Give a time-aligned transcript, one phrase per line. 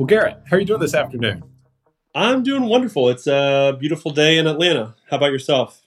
[0.00, 1.44] Well, Garrett, how are you doing this afternoon?
[2.14, 3.10] I'm doing wonderful.
[3.10, 4.94] It's a beautiful day in Atlanta.
[5.10, 5.82] How about yourself?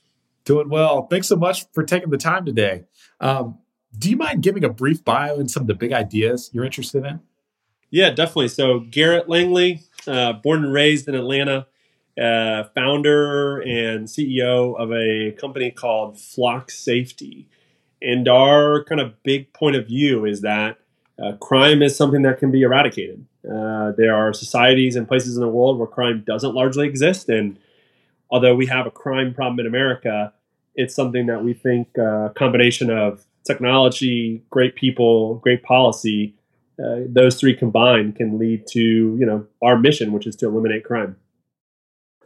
[0.45, 1.08] Doing well.
[1.08, 2.84] Thanks so much for taking the time today.
[3.20, 3.58] Um,
[3.98, 7.03] do you mind giving a brief bio and some of the big ideas you're interested
[7.03, 7.22] in?
[7.89, 8.49] Yeah, definitely.
[8.49, 11.66] So, Garrett Langley, uh, born and raised in Atlanta,
[12.16, 17.48] uh, founder and CEO of a company called Flock Safety.
[18.00, 20.77] And our kind of big point of view is that
[21.17, 23.25] uh, crime is something that can be eradicated.
[23.49, 27.30] Uh, there are societies and places in the world where crime doesn't largely exist.
[27.30, 27.58] And
[28.30, 30.33] although we have a crime problem in America,
[30.75, 36.33] it's something that we think uh, a combination of technology, great people, great policy,
[36.83, 40.83] uh, those three combined can lead to you know our mission, which is to eliminate
[40.83, 41.16] crime.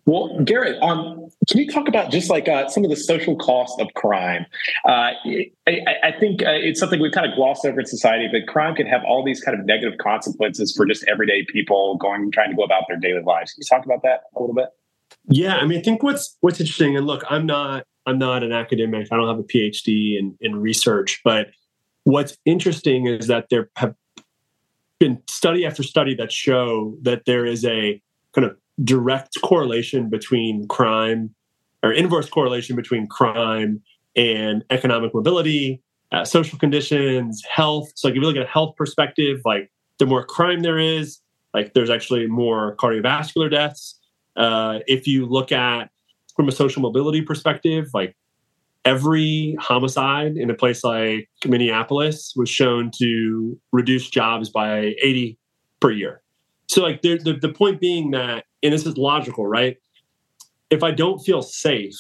[0.08, 3.80] Well, Garrett, um, can you talk about just like uh, some of the social costs
[3.82, 4.46] of crime?
[4.86, 5.12] Uh,
[5.68, 8.74] I, I, think uh, it's something we've kind of glossed over in society, but crime
[8.74, 12.56] can have all these kind of negative consequences for just everyday people going trying to
[12.56, 13.52] go about their daily lives.
[13.52, 14.70] Can you talk about that a little bit?
[15.28, 18.54] Yeah, I mean, I think what's what's interesting, and look, I'm not I'm not an
[18.54, 19.10] academic.
[19.12, 21.48] I don't have a PhD in, in research, but
[22.06, 23.94] what's interesting is that there have
[25.02, 28.02] been study after study that show that there is a
[28.34, 31.34] kind of direct correlation between crime
[31.84, 33.82] or inverse correlation between crime
[34.16, 37.92] and economic mobility, uh, social conditions, health.
[37.96, 41.20] So, like if you look at a health perspective, like the more crime there is,
[41.54, 44.00] like there's actually more cardiovascular deaths.
[44.36, 45.90] Uh, if you look at
[46.36, 48.16] from a social mobility perspective, like
[48.86, 55.38] every homicide in a place like Minneapolis was shown to reduce jobs by 80
[55.80, 56.22] per year.
[56.68, 59.78] So, like the, the, the point being that and this is logical, right?
[60.70, 61.98] If I don't feel safe,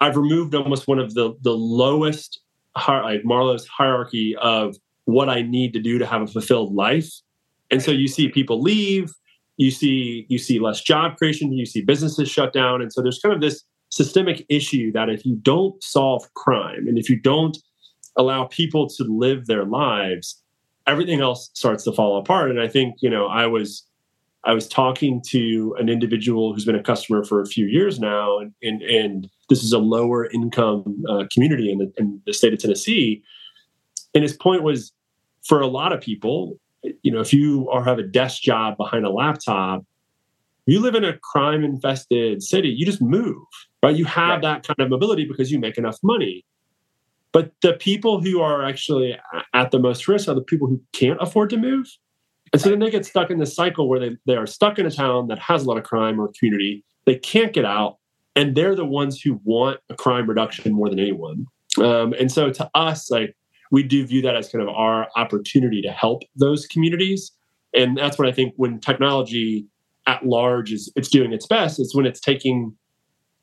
[0.00, 2.40] I've removed almost one of the the lowest
[2.76, 7.08] like Maslow's hierarchy of what I need to do to have a fulfilled life.
[7.70, 9.12] And so you see people leave,
[9.56, 13.18] you see you see less job creation, you see businesses shut down, and so there's
[13.18, 17.56] kind of this systemic issue that if you don't solve crime and if you don't
[18.16, 20.42] allow people to live their lives,
[20.86, 22.50] everything else starts to fall apart.
[22.50, 23.84] And I think you know I was
[24.46, 28.38] I was talking to an individual who's been a customer for a few years now,
[28.38, 32.52] and and, and this is a lower income uh, community in the, in the state
[32.52, 33.22] of Tennessee.
[34.14, 34.92] And his point was,
[35.44, 36.58] for a lot of people,
[37.02, 39.84] you know, if you are have a desk job behind a laptop,
[40.66, 43.44] you live in a crime infested city, you just move,
[43.82, 43.96] right?
[43.96, 44.42] You have right.
[44.42, 46.44] that kind of mobility because you make enough money.
[47.32, 49.18] But the people who are actually
[49.52, 51.88] at the most risk are the people who can't afford to move
[52.52, 54.86] and so then they get stuck in this cycle where they, they are stuck in
[54.86, 56.84] a town that has a lot of crime or community.
[57.04, 57.98] They can't get out.
[58.36, 61.46] And they're the ones who want a crime reduction more than anyone.
[61.78, 63.36] Um, and so to us, like
[63.70, 67.32] we do view that as kind of our opportunity to help those communities.
[67.74, 69.66] And that's what I think when technology
[70.06, 72.74] at large is it's doing its best, it's when it's taking,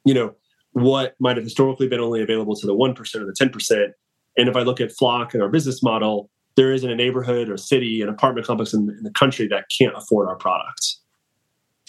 [0.05, 0.33] you know,
[0.73, 3.91] what might have historically been only available to the 1% or the 10%.
[4.37, 7.57] And if I look at Flock and our business model, there isn't a neighborhood or
[7.57, 10.99] city, an apartment complex in, in the country that can't afford our products.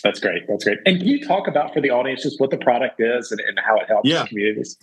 [0.02, 0.42] That's great.
[0.48, 0.78] That's great.
[0.84, 3.58] And can you talk about for the audience just what the product is and, and
[3.64, 4.26] how it helps yeah.
[4.26, 4.76] communities?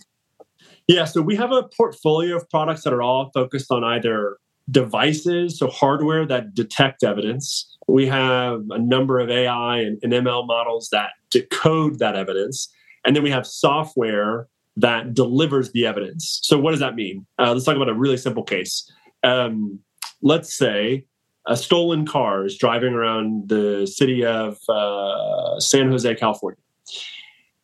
[0.86, 4.38] Yeah, so we have a portfolio of products that are all focused on either
[4.70, 7.76] devices, so hardware that detect evidence.
[7.86, 12.68] We have a number of AI and, and ML models that decode that evidence.
[13.04, 16.40] And then we have software that delivers the evidence.
[16.42, 17.26] So, what does that mean?
[17.38, 18.90] Uh, let's talk about a really simple case
[19.22, 19.80] um,
[20.22, 21.04] let's say
[21.46, 26.60] a stolen car is driving around the city of uh, San Jose, California.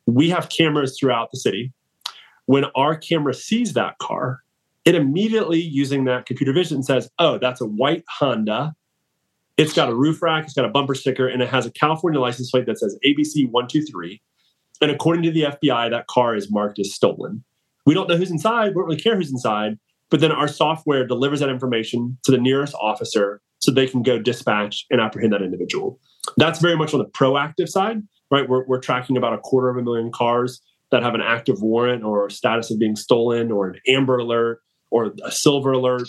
[0.07, 1.73] We have cameras throughout the city.
[2.47, 4.43] When our camera sees that car,
[4.85, 8.75] it immediately, using that computer vision, says, Oh, that's a white Honda.
[9.57, 12.21] It's got a roof rack, it's got a bumper sticker, and it has a California
[12.21, 14.21] license plate that says ABC 123.
[14.81, 17.43] And according to the FBI, that car is marked as stolen.
[17.85, 19.79] We don't know who's inside, we don't really care who's inside.
[20.11, 24.19] But then our software delivers that information to the nearest officer so they can go
[24.19, 25.99] dispatch and apprehend that individual.
[26.37, 28.49] That's very much on the proactive side, right?
[28.49, 30.61] We're, we're tracking about a quarter of a million cars
[30.93, 34.61] that have an active warrant or status of being stolen or an amber alert
[34.91, 36.09] or a silver alert.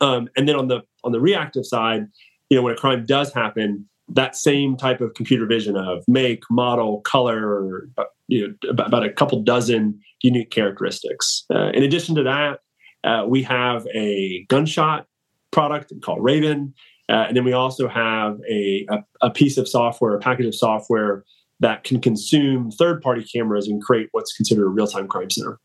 [0.00, 2.06] Um, and then on the on the reactive side,
[2.50, 6.42] you know, when a crime does happen, that same type of computer vision of make,
[6.50, 11.44] model, color, uh, you know, about, a couple dozen unique characteristics.
[11.54, 12.60] Uh, in addition to that,
[13.06, 15.06] uh, we have a gunshot
[15.52, 16.74] product called Raven,
[17.08, 20.54] uh, and then we also have a, a, a piece of software, a package of
[20.54, 21.24] software
[21.60, 25.58] that can consume third-party cameras and create what's considered a real-time crime center.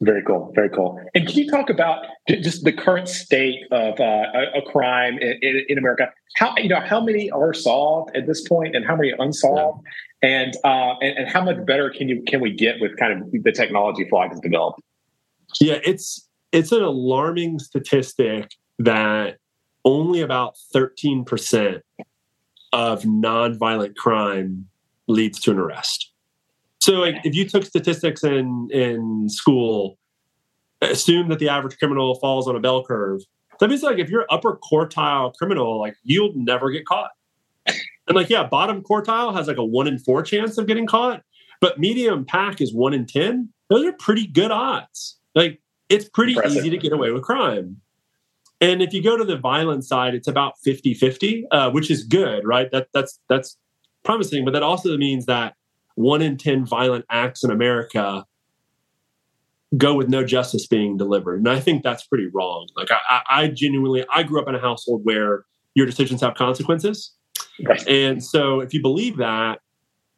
[0.00, 0.50] Very cool.
[0.54, 0.98] Very cool.
[1.14, 5.38] And can you talk about just the current state of uh, a, a, crime in,
[5.42, 6.10] in, in, America?
[6.34, 9.86] How you know how many are solved at this point, and how many unsolved,
[10.20, 10.28] yeah.
[10.28, 13.30] and, uh, and, and how much better can you can we get with kind of
[13.44, 14.80] the technology Flock has developed?
[15.60, 19.38] Yeah, it's it's an alarming statistic that
[19.84, 21.82] only about thirteen percent
[22.72, 24.68] of nonviolent crime
[25.08, 26.10] leads to an arrest.
[26.80, 29.98] So, like, if you took statistics in in school,
[30.80, 33.22] assume that the average criminal falls on a bell curve.
[33.60, 37.10] That means like if you're upper quartile criminal, like you'll never get caught.
[37.66, 41.22] And like, yeah, bottom quartile has like a one in four chance of getting caught,
[41.60, 43.50] but medium pack is one in ten.
[43.70, 45.16] Those are pretty good odds.
[45.36, 45.60] Like,
[45.92, 46.58] it's pretty Impressive.
[46.58, 47.80] easy to get away with crime.
[48.60, 52.46] And if you go to the violent side, it's about 50-50, uh, which is good,
[52.46, 52.70] right?
[52.70, 53.58] That that's that's
[54.04, 55.54] promising, but that also means that
[55.94, 58.24] one in 10 violent acts in America
[59.76, 61.38] go with no justice being delivered.
[61.38, 62.68] And I think that's pretty wrong.
[62.76, 65.44] Like I, I genuinely, I grew up in a household where
[65.74, 67.12] your decisions have consequences.
[67.64, 67.86] Right.
[67.88, 69.60] And so if you believe that,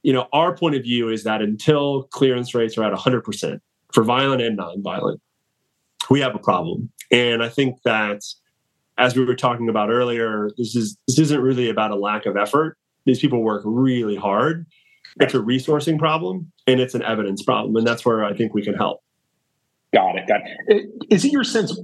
[0.03, 3.61] you know, our point of view is that until clearance rates are at 100%
[3.93, 5.21] for violent and nonviolent,
[6.11, 6.91] we have a problem.
[7.11, 8.23] And I think that
[8.97, 12.37] as we were talking about earlier, this is this isn't really about a lack of
[12.37, 12.77] effort.
[13.05, 14.67] These people work really hard
[15.21, 17.77] it's a resourcing problem and it's an evidence problem.
[17.77, 19.03] And that's where I think we can help.
[19.93, 20.27] Got it.
[20.27, 20.91] Got it.
[21.11, 21.79] Is it your sense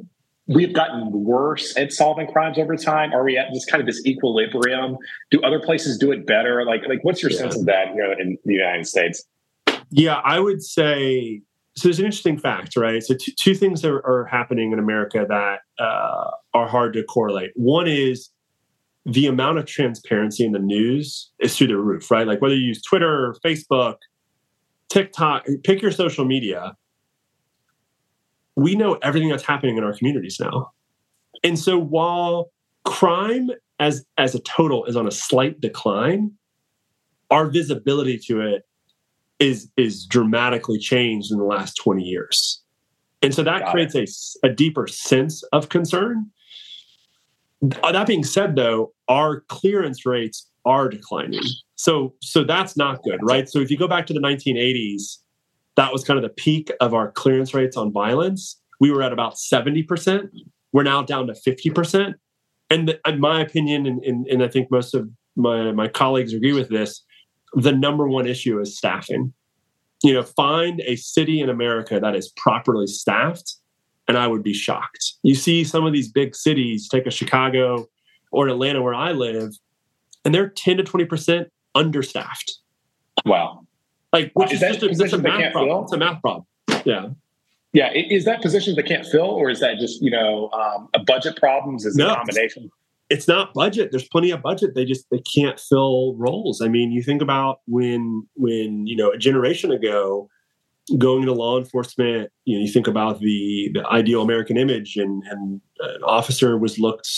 [0.46, 3.12] we've gotten worse at solving crimes over time?
[3.12, 4.96] Are we at this kind of this equilibrium?
[5.30, 6.64] Do other places do it better?
[6.64, 7.38] Like, like what's your yeah.
[7.38, 9.24] sense of that here in the United States?
[9.90, 11.42] Yeah, I would say
[11.80, 11.88] so.
[11.88, 13.02] There's an interesting fact, right?
[13.02, 17.50] So, two, two things are, are, happening in America that uh, are hard to correlate.
[17.54, 18.30] One is
[19.06, 22.26] the amount of transparency in the news is through the roof, right?
[22.26, 23.96] Like whether you use Twitter, Facebook,
[24.88, 26.76] TikTok, pick your social media,
[28.56, 30.72] we know everything that's happening in our communities now.
[31.42, 32.50] And so while
[32.84, 36.32] crime as as a total is on a slight decline,
[37.30, 38.66] our visibility to it
[39.40, 42.62] is is dramatically changed in the last 20 years.
[43.22, 46.30] And so that Got creates a, a deeper sense of concern
[47.82, 51.42] uh, that being said, though, our clearance rates are declining.
[51.76, 53.48] So, so that's not good, right?
[53.48, 55.18] So, if you go back to the 1980s,
[55.76, 58.60] that was kind of the peak of our clearance rates on violence.
[58.80, 60.28] We were at about 70%.
[60.72, 62.14] We're now down to 50%.
[62.70, 66.52] And in my opinion, and, and, and I think most of my, my colleagues agree
[66.52, 67.02] with this,
[67.54, 69.32] the number one issue is staffing.
[70.02, 73.56] You know, find a city in America that is properly staffed
[74.10, 75.14] and I would be shocked.
[75.22, 77.86] You see some of these big cities, take a Chicago
[78.32, 79.52] or Atlanta where I live,
[80.24, 82.58] and they're 10 to 20% understaffed.
[83.24, 83.66] Wow.
[84.12, 85.68] Like, which is, is just a, a math problem.
[85.68, 85.82] Fill?
[85.84, 86.44] It's a math problem.
[86.84, 87.10] Yeah.
[87.72, 87.92] Yeah.
[87.92, 91.36] Is that positions that can't fill, or is that just, you know, um, a budget
[91.36, 91.86] problems?
[91.86, 92.68] Is no, a combination?
[93.10, 93.90] It's not budget.
[93.90, 94.74] There's plenty of budget.
[94.74, 96.60] They just they can't fill roles.
[96.60, 100.28] I mean, you think about when when you know a generation ago,
[100.96, 105.22] going into law enforcement, you know, you think about the the ideal American image, and
[105.28, 107.10] and an officer was looked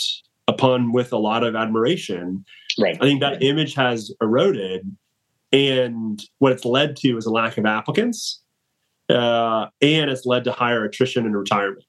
[0.47, 2.43] upon with a lot of admiration.
[2.79, 2.97] Right.
[2.99, 4.95] I think that image has eroded,
[5.51, 8.41] and what it's led to is a lack of applicants,
[9.09, 11.85] uh, and it's led to higher attrition and retirement.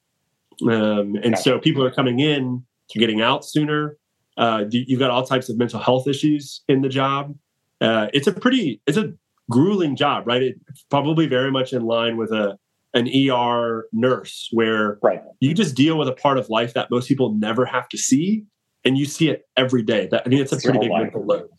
[0.69, 3.97] Um, and so people are coming in, getting out sooner.
[4.37, 7.35] Uh, you've got all types of mental health issues in the job.
[7.81, 9.13] Uh, it's a pretty, it's a
[9.49, 10.41] grueling job, right?
[10.41, 12.57] It's probably very much in line with a
[12.93, 15.21] an ER nurse where right.
[15.41, 18.45] you just deal with a part of life that most people never have to see
[18.85, 20.07] and you see it every day.
[20.09, 21.01] That I mean it's a pretty big life.
[21.03, 21.49] mental load.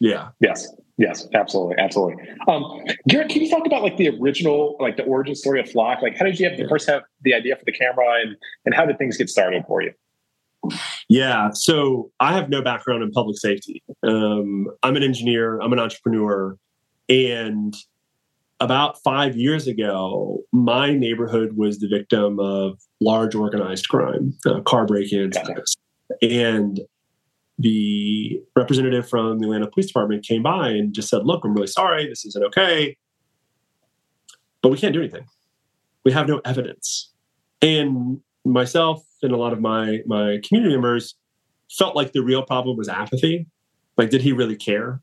[0.00, 0.30] Yeah.
[0.40, 0.66] Yes.
[0.96, 2.24] Yes, absolutely, absolutely.
[2.48, 2.64] Um,
[3.08, 6.02] Garrett, can you talk about like the original, like the origin story of Flock?
[6.02, 8.74] Like, how did you have the first have the idea for the camera, and and
[8.74, 9.92] how did things get started for you?
[11.08, 13.82] Yeah, so I have no background in public safety.
[14.02, 15.58] Um, I'm an engineer.
[15.60, 16.56] I'm an entrepreneur.
[17.08, 17.74] And
[18.60, 24.84] about five years ago, my neighborhood was the victim of large organized crime, uh, car
[24.84, 25.36] break-ins,
[26.22, 26.80] and
[27.58, 31.66] the representative from the Atlanta Police Department came by and just said, "Look, I'm really
[31.66, 32.08] sorry.
[32.08, 32.96] This isn't okay,
[34.62, 35.26] but we can't do anything.
[36.04, 37.12] We have no evidence."
[37.62, 41.14] And myself and a lot of my my community members
[41.70, 43.46] felt like the real problem was apathy.
[43.96, 45.02] Like, did he really care?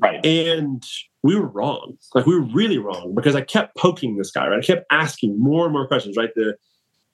[0.00, 0.24] Right.
[0.24, 0.82] And
[1.22, 1.96] we were wrong.
[2.14, 4.58] Like we were really wrong because I kept poking this guy, right?
[4.58, 6.30] I kept asking more and more questions, right?
[6.34, 6.56] The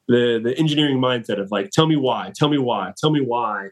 [0.06, 3.68] the the engineering mindset of like, tell me why, tell me why, tell me why.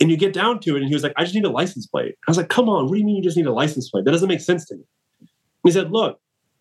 [0.00, 1.86] And you get down to it, and he was like, I just need a license
[1.86, 2.16] plate.
[2.26, 4.04] I was like, come on, what do you mean you just need a license plate?
[4.04, 4.82] That doesn't make sense to me.
[5.64, 6.20] He said, look,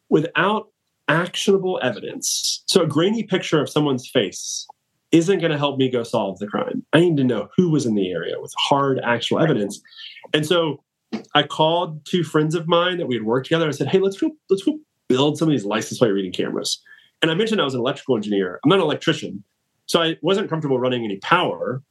[0.09, 0.67] without
[1.07, 4.67] actionable evidence, so a grainy picture of someone's face
[5.11, 6.85] isn't going to help me go solve the crime.
[6.93, 9.81] I need to know who was in the area with hard actual evidence.
[10.33, 10.83] And so
[11.35, 13.67] I called two friends of mine that we had worked together.
[13.67, 16.81] I said, "Hey, let's go, let's go build some of these license plate reading cameras."
[17.21, 18.59] And I mentioned I was an electrical engineer.
[18.63, 19.43] I'm not an electrician,
[19.85, 21.83] so I wasn't comfortable running any power.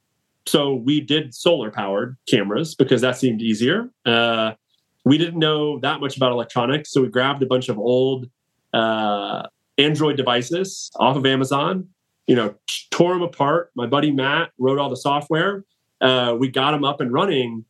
[0.47, 3.91] So we did solar powered cameras because that seemed easier.
[4.05, 4.53] Uh,
[5.05, 8.27] we didn't know that much about electronics, so we grabbed a bunch of old
[8.73, 9.43] uh,
[9.77, 11.87] Android devices off of Amazon.
[12.27, 12.55] You know,
[12.91, 13.71] tore them apart.
[13.75, 15.65] My buddy Matt wrote all the software.
[15.99, 17.65] Uh, we got them up and running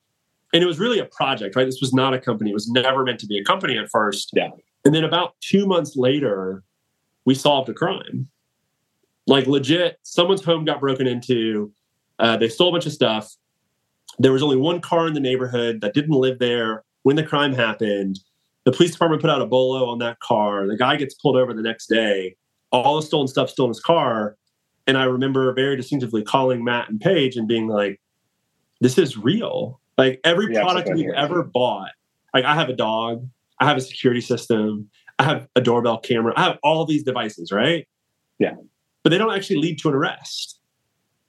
[0.54, 1.66] and it was really a project, right?
[1.66, 2.50] This was not a company.
[2.50, 4.32] It was never meant to be a company at first.
[4.34, 4.50] Yeah.
[4.84, 6.64] And then about two months later,
[7.26, 8.28] we solved a crime.
[9.28, 11.72] Like legit, someone's home got broken into.
[12.20, 13.34] Uh, they stole a bunch of stuff.
[14.20, 17.54] There was only one car in the neighborhood that didn't live there when the crime
[17.54, 18.20] happened.
[18.66, 20.68] The police department put out a bolo on that car.
[20.68, 22.36] The guy gets pulled over the next day.
[22.72, 24.36] All the stolen stuff still in his car.
[24.92, 28.02] And I remember very distinctively calling Matt and Paige and being like,
[28.82, 29.80] this is real.
[29.98, 31.92] Like every yeah, product we've ever bought,
[32.34, 33.26] like I have a dog,
[33.62, 37.54] I have a security system, I have a doorbell camera, I have all these devices,
[37.54, 37.88] right?
[38.38, 38.56] Yeah.
[39.02, 40.60] But they don't actually lead to an arrest.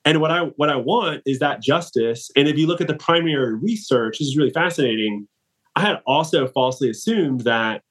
[0.05, 2.33] And what I what I want is that justice.
[2.35, 5.29] And if you look at the primary research, this is really fascinating.
[5.77, 7.83] I had also falsely assumed that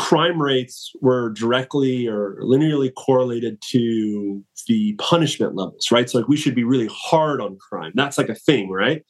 [0.00, 6.08] crime rates were directly or linearly correlated to the punishment levels, right?
[6.08, 7.92] So like we should be really hard on crime.
[7.94, 9.04] That's like a thing, right?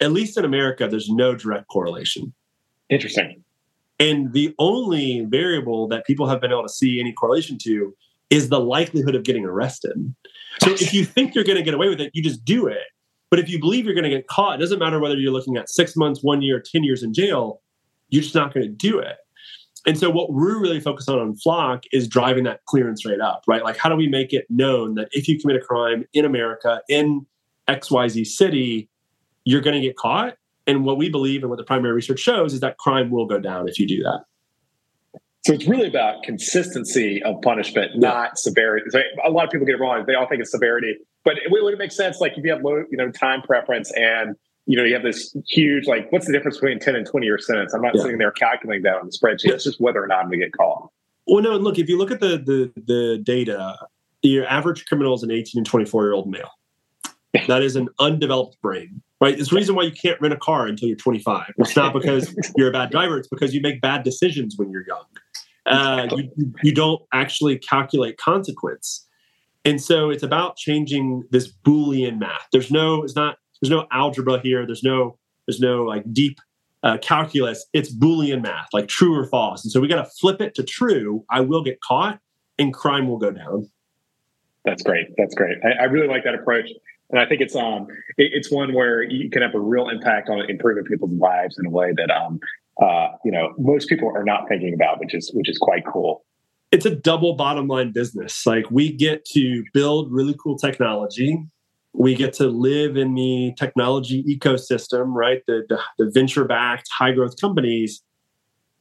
[0.00, 2.32] at least in America, there's no direct correlation.
[2.90, 3.42] Interesting.
[3.98, 7.94] And the only variable that people have been able to see any correlation to
[8.30, 10.14] is the likelihood of getting arrested.
[10.60, 12.82] So if you think you're going to get away with it, you just do it.
[13.30, 15.56] But if you believe you're going to get caught, it doesn't matter whether you're looking
[15.56, 17.60] at six months, one year, 10 years in jail,
[18.08, 19.16] you're just not going to do it.
[19.86, 23.44] And so what we're really focused on on Flock is driving that clearance rate up,
[23.46, 23.62] right?
[23.62, 26.80] Like how do we make it known that if you commit a crime in America,
[26.88, 27.26] in
[27.68, 28.88] XYZ city,
[29.44, 30.36] you're going to get caught.
[30.66, 33.38] And what we believe and what the primary research shows is that crime will go
[33.38, 34.24] down if you do that.
[35.46, 38.08] So it's really about consistency of punishment, yeah.
[38.08, 38.86] not severity.
[38.88, 40.96] So a lot of people get it wrong; they all think it's severity.
[41.22, 43.92] But it would it make sense, like if you have low, you know, time preference,
[43.94, 47.26] and you know you have this huge, like, what's the difference between ten and twenty
[47.26, 47.74] year sentence?
[47.74, 48.02] I'm not yeah.
[48.02, 49.52] sitting there calculating that on the spreadsheet.
[49.52, 50.90] It's just whether or not I'm going to get caught.
[51.26, 53.76] Well, no, and look, if you look at the the the data,
[54.22, 56.50] your average criminal is an 18 and 24 year old male.
[57.48, 59.38] That is an undeveloped brain right?
[59.38, 61.54] It's the reason why you can't rent a car until you're 25.
[61.58, 63.18] It's not because you're a bad driver.
[63.18, 65.04] It's because you make bad decisions when you're young.
[65.66, 69.06] Uh, you, you don't actually calculate consequence.
[69.64, 72.46] And so it's about changing this Boolean math.
[72.52, 74.66] There's no, it's not, there's no algebra here.
[74.66, 76.38] There's no, there's no like deep
[76.82, 77.66] uh, calculus.
[77.72, 79.64] It's Boolean math, like true or false.
[79.64, 81.24] And so we got to flip it to true.
[81.30, 82.18] I will get caught
[82.58, 83.68] and crime will go down.
[84.64, 85.08] That's great.
[85.18, 85.58] That's great.
[85.64, 86.68] I, I really like that approach
[87.10, 90.28] and I think it's um it, it's one where you can have a real impact
[90.28, 92.40] on improving people's lives in a way that um
[92.82, 96.24] uh you know most people are not thinking about, which is which is quite cool.
[96.72, 98.44] It's a double bottom line business.
[98.46, 101.38] Like we get to build really cool technology.
[101.94, 105.42] We get to live in the technology ecosystem, right?
[105.46, 108.02] The the, the venture backed high growth companies,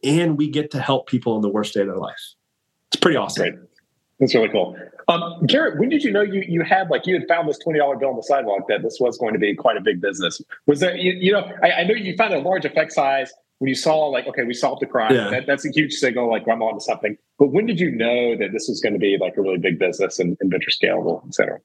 [0.03, 2.33] and we get to help people in the worst day of their life.
[2.91, 3.43] It's pretty awesome.
[3.43, 3.59] Great.
[4.19, 4.77] That's really cool.
[5.07, 7.79] Um, Garrett, when did you know you you had like you had found this twenty
[7.79, 10.41] dollar bill on the sidewalk that this was going to be quite a big business?
[10.65, 13.67] Was that you, you know I, I, know you found a large effect size when
[13.67, 15.29] you saw like okay we solved the crime yeah.
[15.29, 17.17] that, that's a huge signal like I'm on to something.
[17.37, 19.77] But when did you know that this was going to be like a really big
[19.77, 21.59] business and, and venture scalable, et cetera?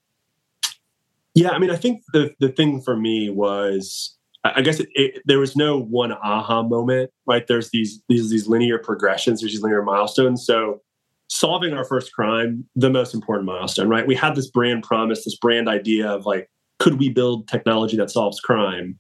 [1.39, 5.23] Yeah, I mean, I think the the thing for me was I guess it, it,
[5.25, 7.47] there was no one aha moment, right?
[7.47, 10.45] There's these these these linear progressions, there's these linear milestones.
[10.45, 10.81] So
[11.29, 14.05] solving our first crime, the most important milestone, right?
[14.05, 18.11] We had this brand promise, this brand idea of like, could we build technology that
[18.11, 18.99] solves crime?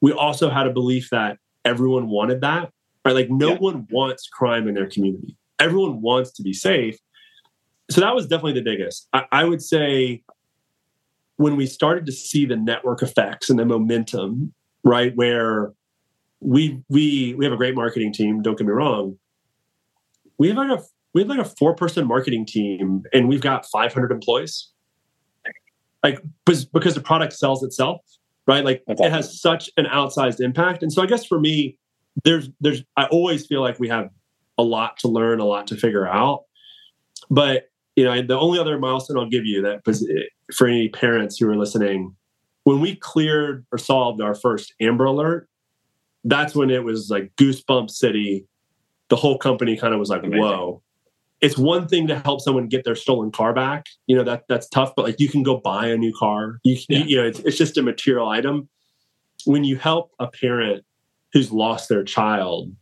[0.00, 2.70] We also had a belief that everyone wanted that,
[3.04, 3.14] right?
[3.14, 3.58] Like, no yeah.
[3.58, 5.36] one wants crime in their community.
[5.58, 6.96] Everyone wants to be safe.
[7.90, 9.08] So that was definitely the biggest.
[9.12, 10.22] I, I would say
[11.36, 14.52] when we started to see the network effects and the momentum,
[14.84, 15.72] right, where
[16.40, 18.42] we we we have a great marketing team.
[18.42, 19.18] Don't get me wrong.
[20.38, 20.82] We have like a
[21.14, 24.70] we have like a four person marketing team and we've got 500 employees.
[26.02, 28.00] Like, because, because the product sells itself,
[28.46, 28.64] right?
[28.64, 30.82] Like, That's it has such an outsized impact.
[30.82, 31.78] And so, I guess for me,
[32.24, 34.10] there's, there's, I always feel like we have
[34.58, 36.44] a lot to learn, a lot to figure out.
[37.30, 39.84] But, you know, the only other milestone I'll give you that
[40.52, 42.14] for any parents who are listening,
[42.64, 45.48] when we cleared or solved our first Amber Alert,
[46.24, 48.46] that's when it was like goosebump city.
[49.08, 50.40] The whole company kind of was like, Amazing.
[50.40, 50.82] whoa.
[51.40, 53.86] It's one thing to help someone get their stolen car back.
[54.06, 56.60] You know, that that's tough, but like you can go buy a new car.
[56.62, 56.98] You, yeah.
[56.98, 58.68] you, you know, it's, it's just a material item.
[59.44, 60.84] When you help a parent
[61.32, 62.72] who's lost their child,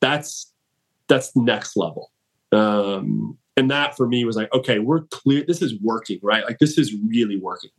[0.00, 0.50] that's
[1.08, 2.10] that's next level.
[2.52, 5.44] Um, and that for me was like, okay, we're clear.
[5.46, 6.44] This is working, right?
[6.44, 7.70] Like this is really working.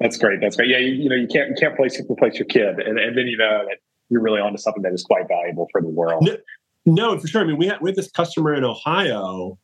[0.00, 0.40] That's great.
[0.40, 0.68] That's great.
[0.68, 3.26] Yeah, you, you, know, you can't you can't place replace your kid, and, and then
[3.28, 3.78] you know that
[4.08, 6.26] you're really onto something that is quite valuable for the world.
[6.26, 6.36] No,
[6.84, 7.42] no for sure.
[7.42, 9.56] I mean, we had we had this customer in Ohio.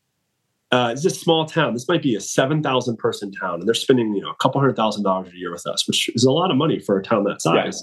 [0.73, 1.75] Uh, it's a small town.
[1.75, 4.61] This might be a seven thousand person town, and they're spending you know a couple
[4.61, 7.03] hundred thousand dollars a year with us, which is a lot of money for a
[7.03, 7.83] town that size.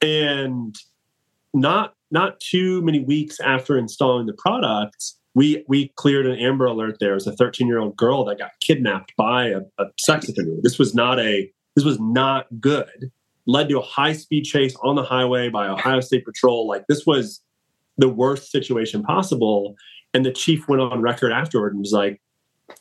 [0.00, 0.08] Yeah.
[0.08, 0.76] And
[1.52, 6.96] not not too many weeks after installing the product, we we cleared an Amber Alert.
[6.98, 10.56] There was a 13 year old girl that got kidnapped by a, a sex offender.
[10.64, 13.12] This was not a this was not good.
[13.46, 16.66] Led to a high speed chase on the highway by Ohio State Patrol.
[16.66, 17.40] Like this was
[17.98, 19.76] the worst situation possible.
[20.12, 22.20] And the chief went on record afterward and was like,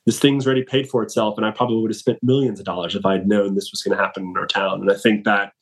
[0.08, 2.96] "This thing's already paid for itself, and I probably would have spent millions of dollars
[2.96, 5.26] if I had known this was going to happen in our town." And I think
[5.26, 5.54] that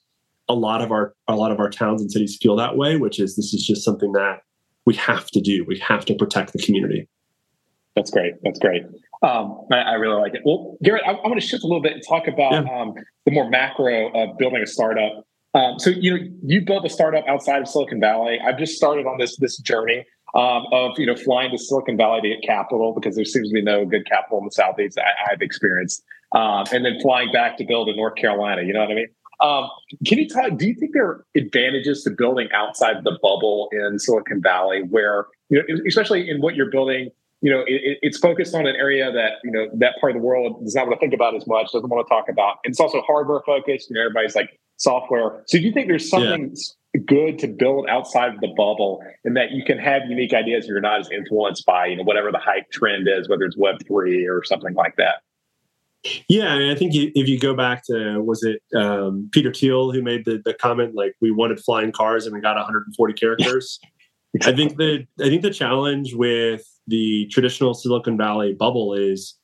[0.47, 3.19] a lot of our a lot of our towns and cities feel that way, which
[3.19, 4.43] is this is just something that
[4.85, 5.65] we have to do.
[5.65, 7.07] We have to protect the community.
[7.95, 8.35] That's great.
[8.43, 8.83] That's great.
[9.21, 10.41] Um, I, I, really like it.
[10.45, 12.81] Well, Garrett, I, I want to shift a little bit and talk about yeah.
[12.81, 12.93] um,
[13.25, 15.25] the more macro of building a startup.
[15.53, 18.37] Um, so you know, you built a startup outside of Silicon Valley.
[18.45, 22.21] I've just started on this this journey um, of you know flying to Silicon Valley
[22.21, 25.29] to get capital because there seems to be no good capital in the southeast I,
[25.29, 28.63] have experienced, um, and then flying back to build in North Carolina.
[28.63, 29.07] You know what I mean?
[29.39, 29.69] Um,
[30.05, 30.57] can you talk?
[30.57, 35.27] Do you think there are advantages to building outside the bubble in Silicon Valley, where
[35.49, 37.09] you know, especially in what you're building?
[37.41, 40.25] You know, it, it's focused on an area that you know that part of the
[40.25, 42.57] world does not want to think about as much, doesn't want to talk about.
[42.63, 43.89] And it's also hardware focused.
[43.89, 45.43] You know, everybody's like software.
[45.47, 46.55] So, do you think there's something
[46.93, 47.01] yeah.
[47.05, 50.65] good to build outside of the bubble, and that you can have unique ideas?
[50.65, 53.57] And you're not as influenced by you know whatever the hype trend is, whether it's
[53.57, 55.15] Web three or something like that.
[56.29, 59.91] Yeah, I, mean, I think if you go back to was it um, Peter Thiel
[59.91, 63.79] who made the, the comment like we wanted flying cars and we got 140 characters.
[64.43, 69.35] I think the I think the challenge with the traditional Silicon Valley bubble is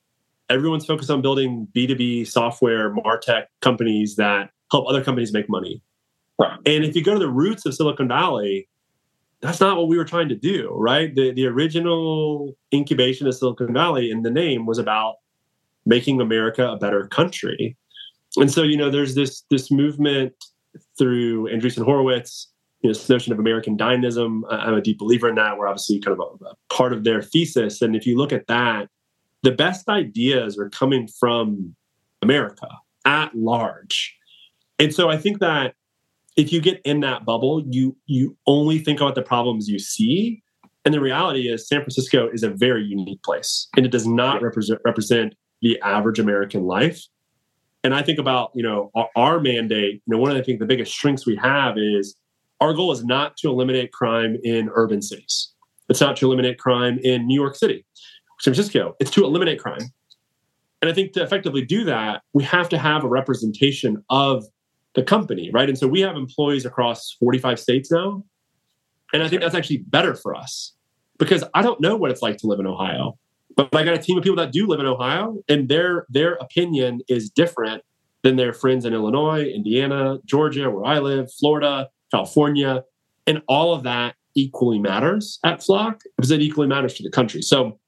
[0.50, 5.82] everyone's focused on building B2B software martech companies that help other companies make money.
[6.38, 6.58] Right.
[6.66, 8.68] And if you go to the roots of Silicon Valley,
[9.40, 11.14] that's not what we were trying to do, right?
[11.14, 15.16] The the original incubation of Silicon Valley in the name was about
[15.86, 17.76] making America a better country.
[18.36, 20.32] And so, you know, there's this this movement
[20.98, 24.44] through Andreessen Horowitz, you know, this notion of American dynamism.
[24.50, 25.58] I'm a deep believer in that.
[25.58, 27.82] We're obviously kind of a, a part of their thesis.
[27.82, 28.88] And if you look at that,
[29.42, 31.74] the best ideas are coming from
[32.22, 32.68] America
[33.04, 34.16] at large.
[34.78, 35.74] And so I think that
[36.36, 40.42] if you get in that bubble, you you only think about the problems you see.
[40.84, 44.42] And the reality is San Francisco is a very unique place and it does not
[44.42, 47.06] represent represent the average American life.
[47.84, 50.44] And I think about, you know, our, our mandate, you know, one of the, I
[50.44, 52.16] think the biggest strengths we have is
[52.60, 55.52] our goal is not to eliminate crime in urban cities.
[55.88, 57.84] It's not to eliminate crime in New York City,
[58.40, 58.94] San Francisco.
[59.00, 59.92] It's to eliminate crime.
[60.80, 64.44] And I think to effectively do that, we have to have a representation of
[64.94, 65.68] the company, right?
[65.68, 68.24] And so we have employees across 45 states now.
[69.12, 70.74] And I think that's actually better for us
[71.18, 73.18] because I don't know what it's like to live in Ohio.
[73.56, 76.34] But I got a team of people that do live in Ohio, and their their
[76.34, 77.82] opinion is different
[78.22, 82.84] than their friends in Illinois, Indiana, Georgia, where I live, Florida, California,
[83.26, 87.42] and all of that equally matters at Flock because it equally matters to the country.
[87.42, 87.78] So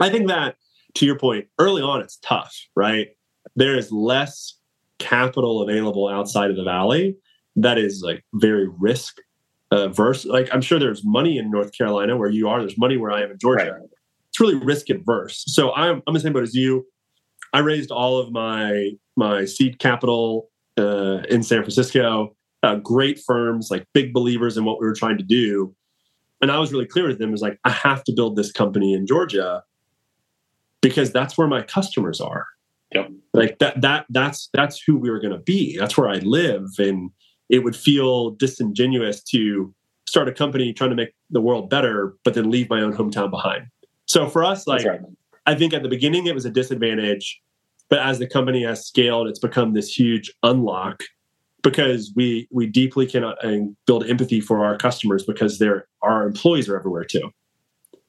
[0.00, 0.56] I think that
[0.94, 3.08] to your point, early on it's tough, right?
[3.56, 4.58] There is less
[4.98, 7.16] capital available outside of the valley
[7.56, 9.16] that is like very risk
[9.70, 10.24] averse.
[10.24, 13.22] Like I'm sure there's money in North Carolina where you are, there's money where I
[13.22, 13.72] am in Georgia.
[13.80, 13.90] Right
[14.30, 15.44] it's really risk adverse.
[15.46, 16.86] So I'm I'm the same boat as you.
[17.52, 22.36] I raised all of my my seed capital uh, in San Francisco.
[22.62, 25.74] Uh, great firms, like big believers in what we were trying to do,
[26.42, 27.32] and I was really clear with them.
[27.34, 29.62] Is like I have to build this company in Georgia
[30.82, 32.46] because that's where my customers are.
[32.94, 33.10] Yep.
[33.32, 35.76] Like that that that's that's who we were going to be.
[35.78, 37.10] That's where I live, and
[37.48, 39.74] it would feel disingenuous to
[40.06, 43.30] start a company trying to make the world better, but then leave my own hometown
[43.30, 43.66] behind.
[44.10, 45.00] So for us, like right.
[45.46, 47.40] I think at the beginning it was a disadvantage,
[47.88, 51.04] but as the company has scaled, it's become this huge unlock
[51.62, 53.36] because we we deeply can uh,
[53.86, 57.30] build empathy for our customers because they're our employees are everywhere too.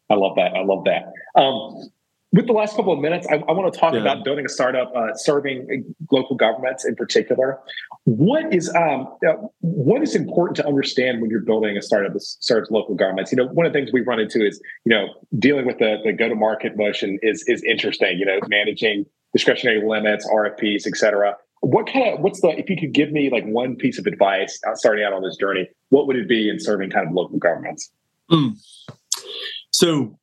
[0.10, 0.56] I love that.
[0.56, 1.04] I love that.
[1.40, 1.92] Um,
[2.34, 4.00] with the last couple of minutes, I, I want to talk yeah.
[4.00, 7.60] about building a startup uh, serving local governments in particular.
[8.06, 12.22] What is um, uh, what is important to understand when you're building a startup that
[12.22, 13.32] serves local governments?
[13.32, 15.98] You know, one of the things we've run into is you know dealing with the,
[16.06, 18.17] the go to market motion is is interesting.
[18.17, 21.36] You know, managing discretionary limits, RFPs, et cetera.
[21.60, 24.58] What kind of what's the if you could give me like one piece of advice
[24.65, 27.38] uh, starting out on this journey, what would it be in serving kind of local
[27.38, 27.91] governments?
[28.32, 28.56] Mm.
[29.72, 30.17] So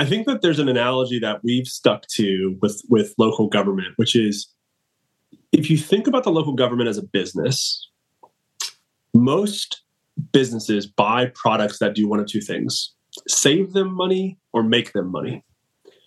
[0.00, 4.16] I think that there's an analogy that we've stuck to with with local government, which
[4.16, 4.48] is
[5.52, 7.86] if you think about the local government as a business,
[9.12, 9.82] most
[10.32, 12.94] businesses buy products that do one of two things:
[13.28, 15.44] save them money or make them money.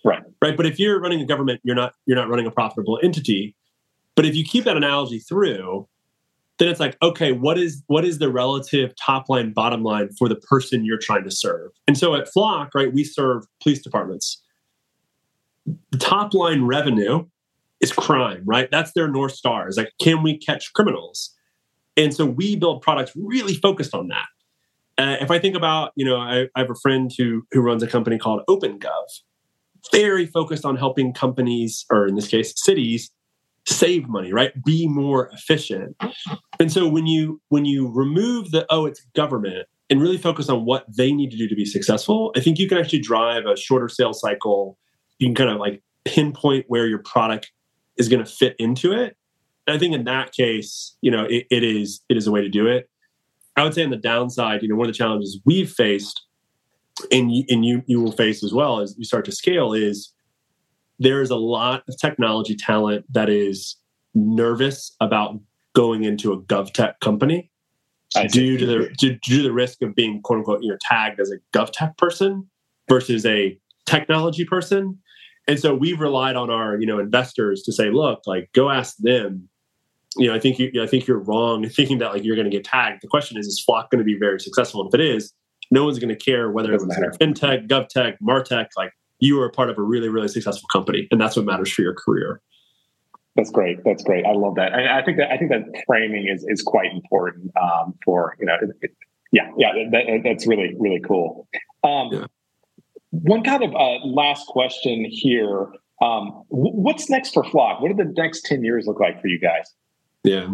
[0.04, 0.24] Right.
[0.42, 0.56] Right.
[0.56, 3.54] But if you're running a government, you're not you're not running a profitable entity.
[4.16, 5.86] But if you keep that analogy through,
[6.58, 10.28] then it's like, okay, what is what is the relative top line, bottom line for
[10.28, 11.72] the person you're trying to serve?
[11.88, 14.40] And so at Flock, right, we serve police departments.
[15.90, 17.26] The top line revenue
[17.80, 18.70] is crime, right?
[18.70, 19.68] That's their north star.
[19.68, 21.34] Is like, can we catch criminals?
[21.96, 24.26] And so we build products really focused on that.
[24.96, 27.82] Uh, if I think about, you know, I, I have a friend who who runs
[27.82, 29.06] a company called OpenGov,
[29.90, 33.10] very focused on helping companies, or in this case, cities,
[33.66, 34.52] save money, right?
[34.64, 35.96] Be more efficient.
[36.60, 40.64] And so when you when you remove the oh, it's government and really focus on
[40.64, 43.56] what they need to do to be successful, I think you can actually drive a
[43.56, 44.78] shorter sales cycle.
[45.18, 47.52] You can kind of like pinpoint where your product
[47.96, 49.16] is going to fit into it.
[49.66, 52.42] And I think in that case, you know, it, it is it is a way
[52.42, 52.88] to do it.
[53.56, 56.22] I would say on the downside, you know, one of the challenges we've faced,
[57.10, 60.12] and you, and you you will face as well as you start to scale, is
[60.98, 63.76] there is a lot of technology talent that is
[64.14, 65.40] nervous about
[65.74, 67.50] going into a GovTech company
[68.30, 71.20] due to the due, due to the risk of being quote unquote you know tagged
[71.20, 72.48] as a GovTech person
[72.88, 74.98] versus a technology person.
[75.46, 78.96] And so we've relied on our you know investors to say, look, like go ask
[78.98, 79.48] them.
[80.16, 82.56] You know, I think you, I think you're wrong thinking that like you're going to
[82.56, 83.02] get tagged.
[83.02, 84.82] The question is, is Flock going to be very successful?
[84.82, 85.32] And if it is,
[85.72, 88.68] no one's going to care whether it it's fintech, GovTech, Martech.
[88.76, 88.92] Like
[89.24, 91.82] you are a part of a really, really successful company, and that's what matters for
[91.82, 92.40] your career.
[93.36, 93.78] That's great.
[93.84, 94.24] That's great.
[94.26, 94.74] I love that.
[94.74, 98.46] I, I think that I think that framing is is quite important um, for you
[98.46, 98.56] know.
[98.80, 98.94] It,
[99.32, 101.48] yeah, yeah, that, that's really really cool.
[101.82, 102.26] Um, yeah.
[103.10, 105.66] One kind of uh, last question here.
[106.02, 107.80] Um, what's next for Flock?
[107.80, 109.72] What do the next ten years look like for you guys?
[110.22, 110.52] Yeah.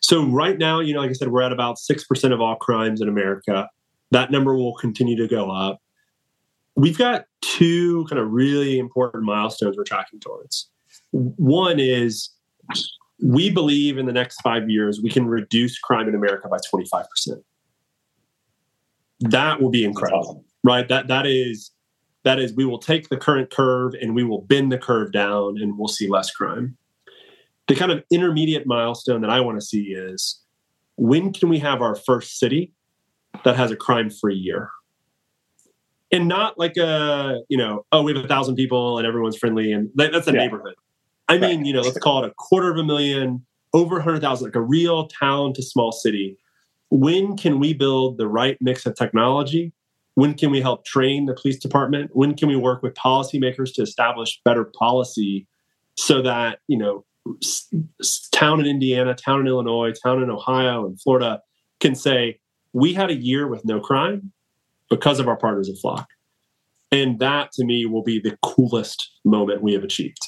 [0.00, 2.56] So right now, you know, like I said, we're at about six percent of all
[2.56, 3.68] crimes in America.
[4.10, 5.78] That number will continue to go up
[6.76, 10.70] we've got two kind of really important milestones we're tracking towards.
[11.10, 12.30] One is
[13.22, 17.04] we believe in the next five years we can reduce crime in America by 25%.
[19.20, 20.88] That will be incredible, right?
[20.88, 21.70] That that is
[22.24, 25.58] that is we will take the current curve and we will bend the curve down
[25.60, 26.76] and we'll see less crime.
[27.68, 30.40] The kind of intermediate milestone that I want to see is
[30.96, 32.72] when can we have our first city
[33.44, 34.70] that has a crime-free year?
[36.12, 39.72] And not like a you know oh we have a thousand people and everyone's friendly
[39.72, 40.38] and that, that's a yeah.
[40.38, 40.74] neighborhood.
[41.28, 41.66] I mean right.
[41.66, 45.08] you know let's call it a quarter of a million over 100000 like a real
[45.08, 46.36] town to small city.
[46.90, 49.72] When can we build the right mix of technology?
[50.14, 52.10] When can we help train the police department?
[52.12, 55.48] When can we work with policymakers to establish better policy
[55.96, 57.04] so that you know
[58.32, 61.40] town in indiana town in illinois town in ohio and florida
[61.80, 62.38] can say
[62.72, 64.32] we had a year with no crime
[64.92, 66.06] because of our partners at Flock.
[66.90, 70.18] And that to me will be the coolest moment we have achieved.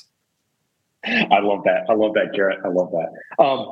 [1.05, 1.85] I love that.
[1.91, 2.61] I love that, Garrett.
[2.65, 3.45] I love that.
[3.45, 3.69] Um,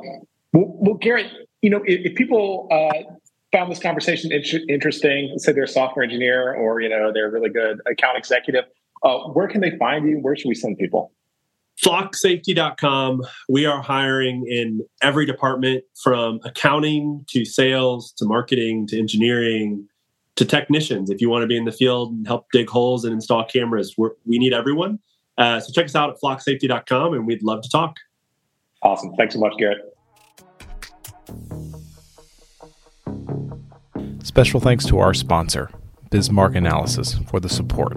[0.53, 1.25] well, well, Garrett,
[1.63, 3.15] you know, if, if people uh,
[3.51, 7.49] found this conversation interesting, say they're a software engineer or, you know, they're a really
[7.49, 8.65] good account executive,
[9.01, 10.19] uh, where can they find you?
[10.21, 11.11] Where should we send people?
[11.83, 19.87] flocksafety.com we are hiring in every department from accounting to sales to marketing to engineering
[20.35, 21.09] to technicians.
[21.09, 23.95] If you want to be in the field and help dig holes and install cameras,
[23.97, 24.99] we we need everyone.
[25.37, 27.95] Uh, so check us out at flocksafety.com and we'd love to talk.
[28.83, 29.15] Awesome.
[29.15, 29.79] Thanks so much, Garrett.
[34.23, 35.69] Special thanks to our sponsor,
[36.09, 37.95] Bismarck Analysis, for the support.